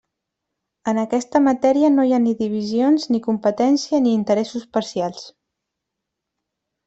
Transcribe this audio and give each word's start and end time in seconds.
En 0.91 0.99
aquesta 1.01 1.41
matèria 1.47 1.91
no 1.97 2.05
hi 2.07 2.15
ha 2.17 2.19
ni 2.23 2.33
divisions, 2.39 3.05
ni 3.15 3.21
competència, 3.27 3.99
ni 4.07 4.15
interessos 4.21 4.65
parcials. 4.79 5.25